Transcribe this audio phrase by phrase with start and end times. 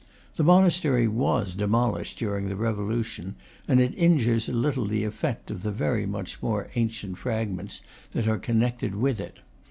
[0.35, 3.35] The monastery was demolished during the Revolution,
[3.67, 7.81] and it injures a little the effect of the very much more ancient fragments
[8.13, 9.37] that are connected with it.